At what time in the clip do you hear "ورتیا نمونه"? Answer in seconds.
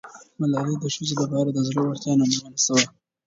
1.85-2.57